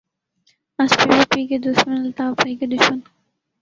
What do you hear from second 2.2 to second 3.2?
بھائی کے دشمن